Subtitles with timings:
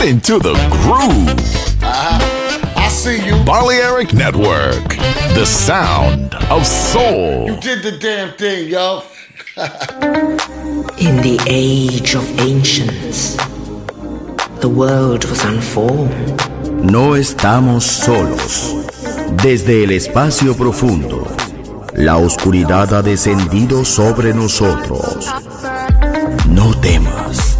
[0.00, 1.28] Get into the groove.
[1.82, 2.72] Uh-huh.
[2.76, 3.44] I see you.
[3.44, 4.88] Balearic Network,
[5.34, 7.50] the sound of soul.
[7.50, 9.02] You did the damn thing, yo.
[10.96, 13.36] In the age of ancients,
[14.60, 16.40] the world was unformed.
[16.82, 18.72] No estamos solos.
[19.42, 21.26] Desde el espacio profundo,
[21.94, 25.30] la oscuridad ha descendido sobre nosotros.
[26.48, 27.59] No temas,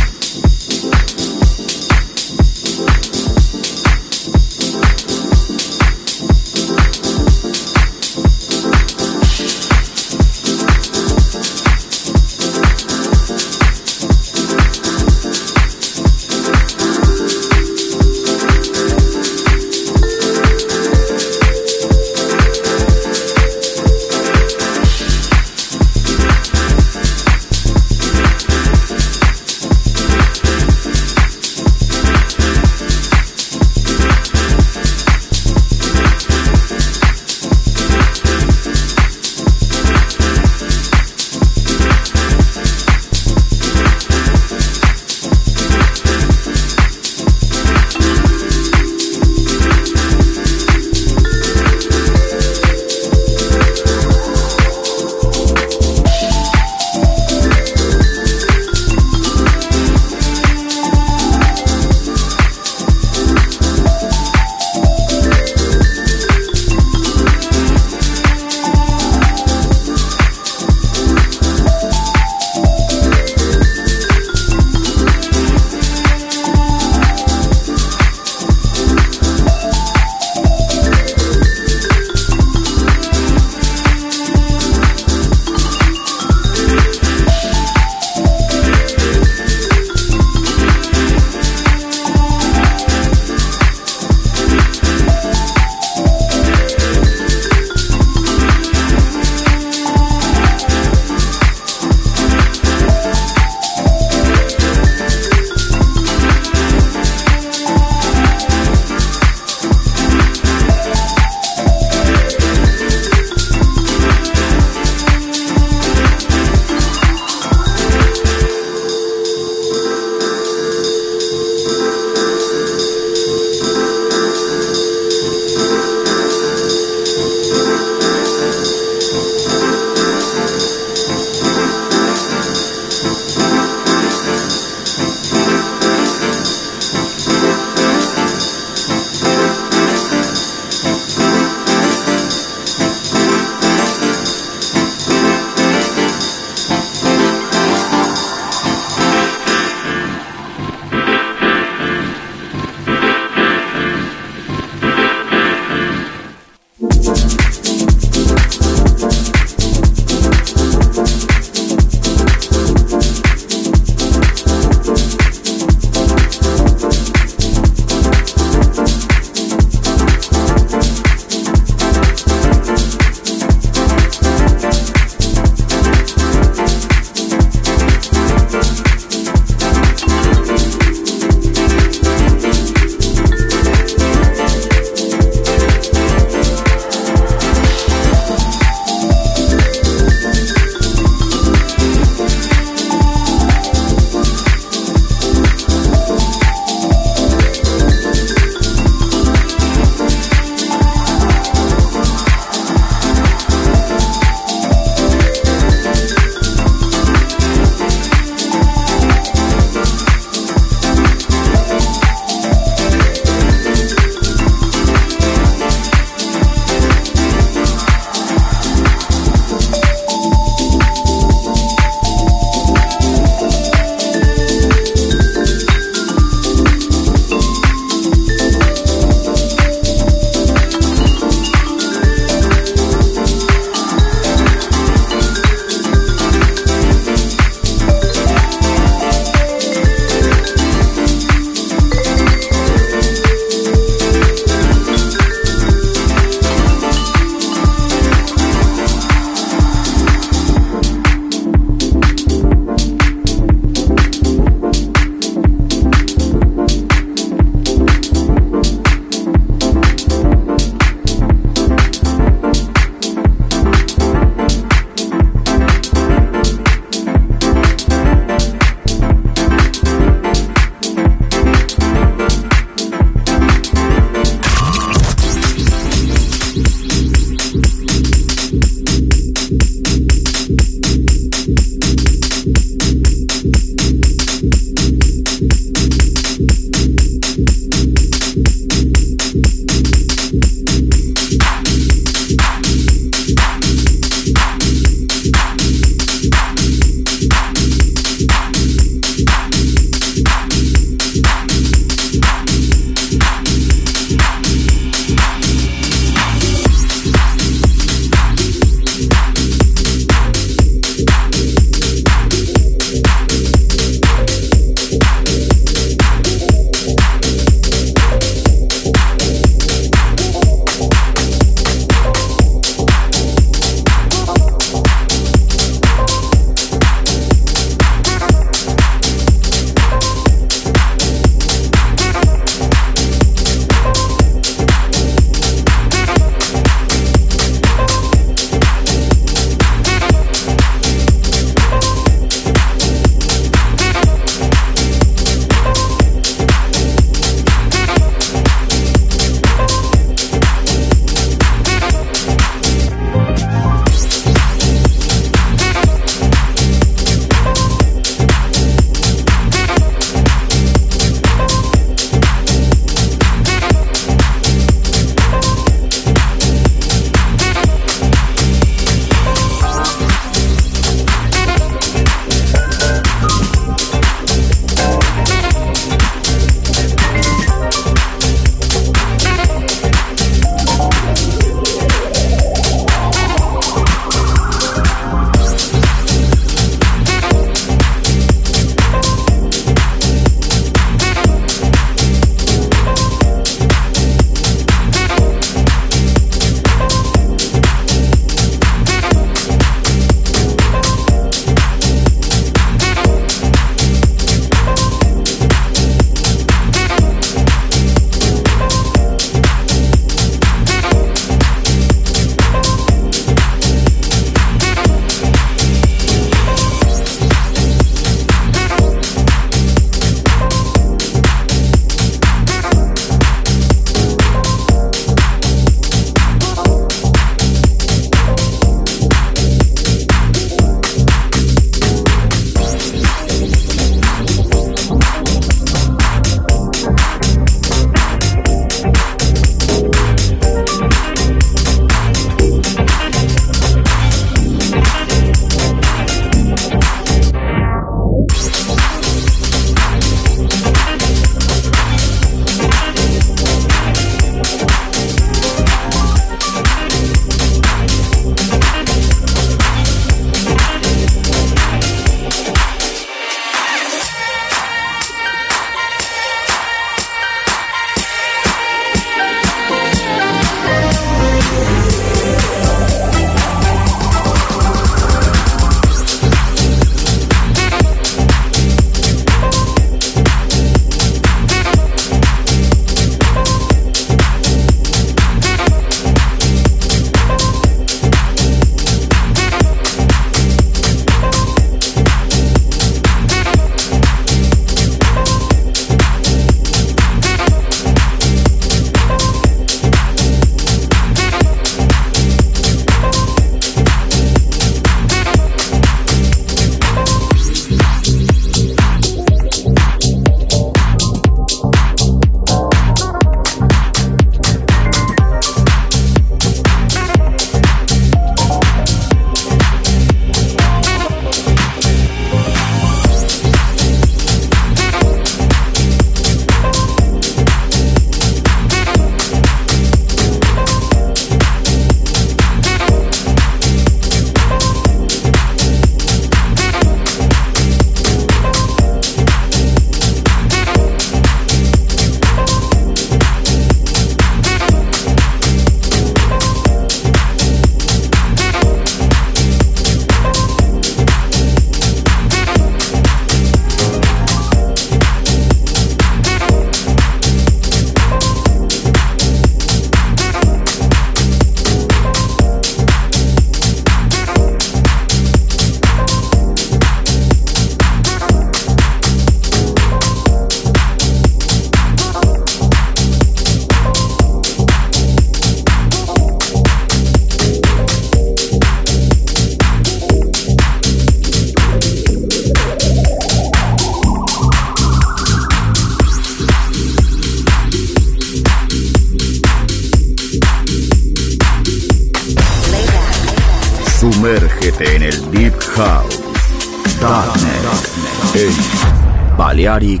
[599.82, 600.00] En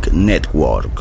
[0.52, 0.99] Balearic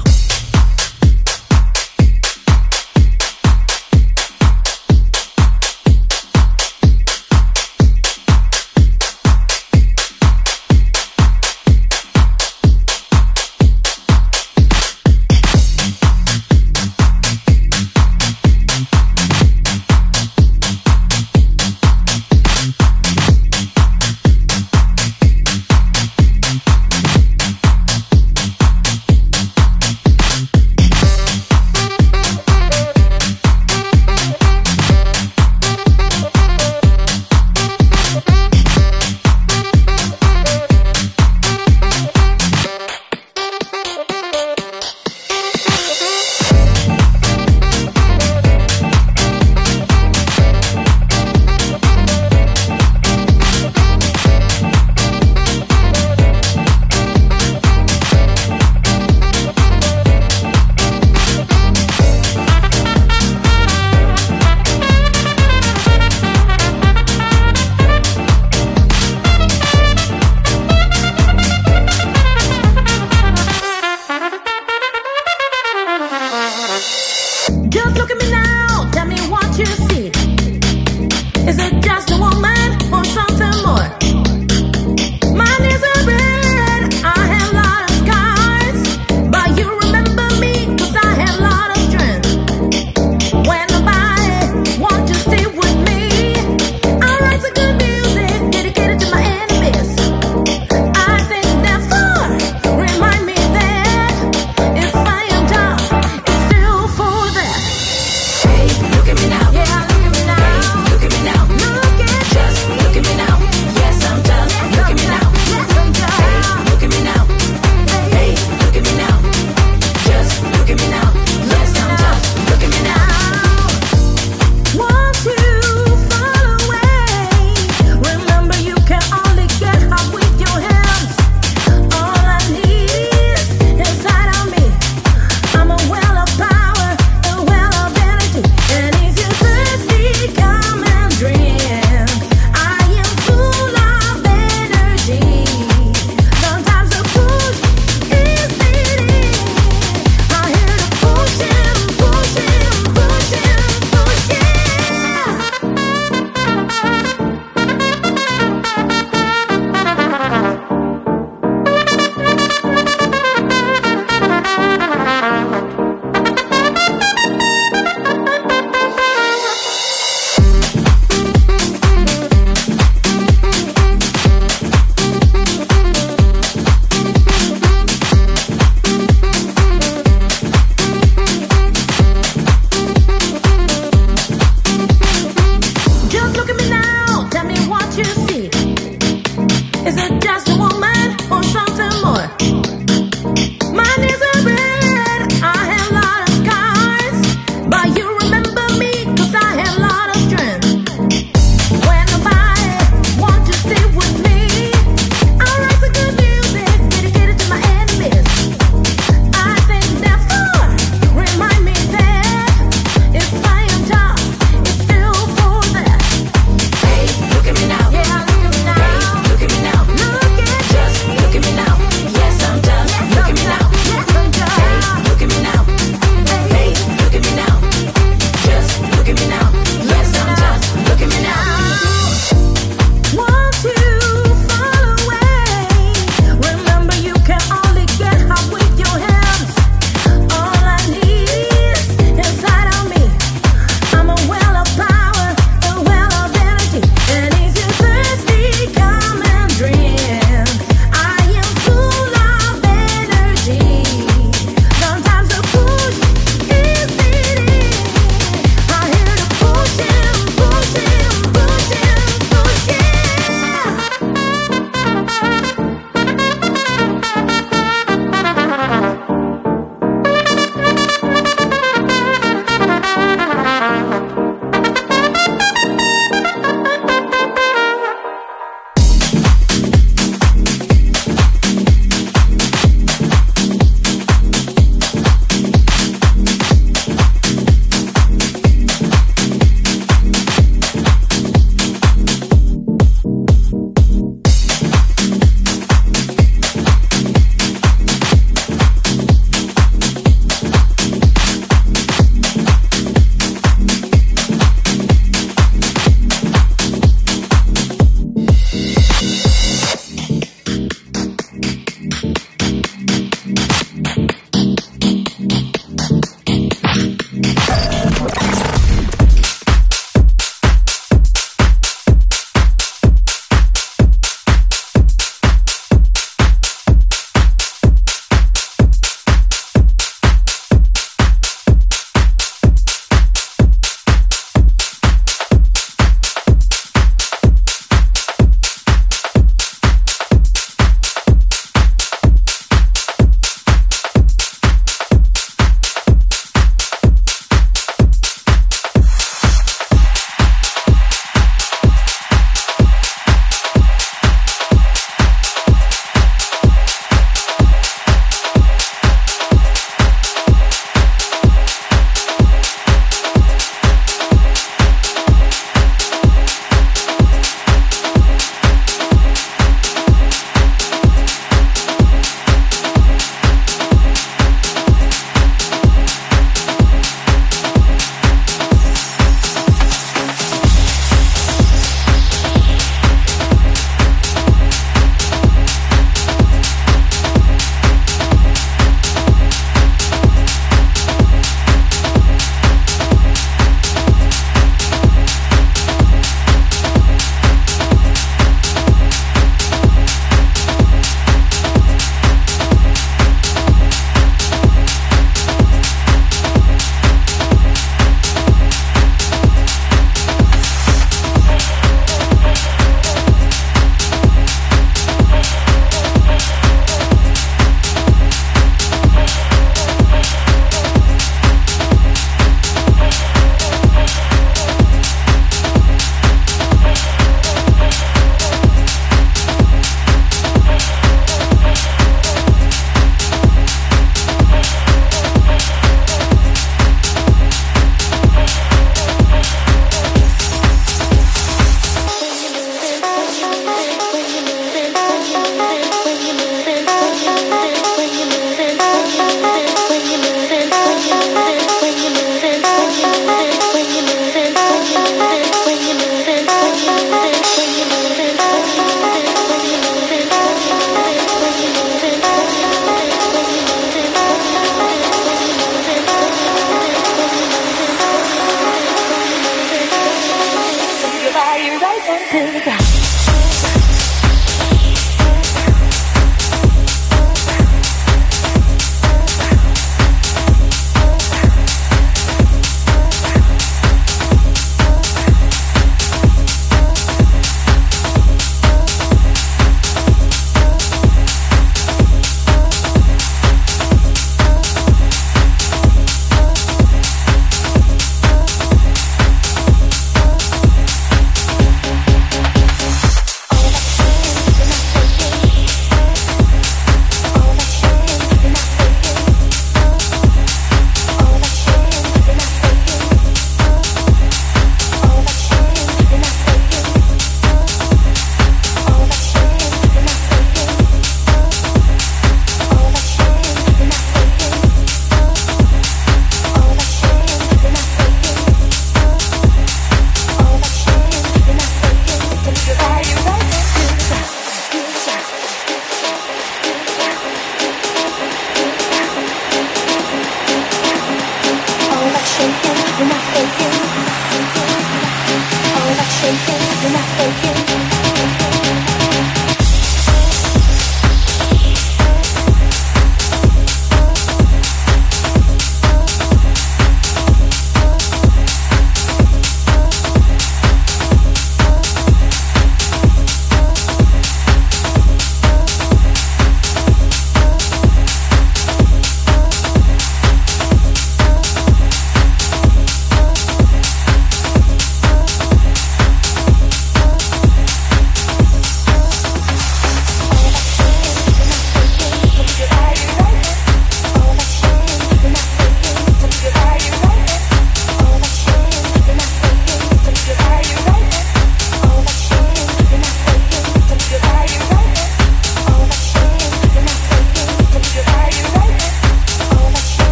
[472.12, 472.36] Network.
[472.38, 472.69] estamos